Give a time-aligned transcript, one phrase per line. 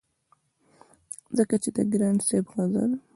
[1.37, 2.91] ځکه چې د ګران صاحب غزل